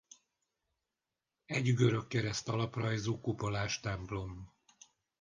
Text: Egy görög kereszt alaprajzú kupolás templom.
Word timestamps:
Egy 1.45 1.73
görög 1.73 2.07
kereszt 2.07 2.49
alaprajzú 2.49 3.21
kupolás 3.21 3.79
templom. 3.79 4.53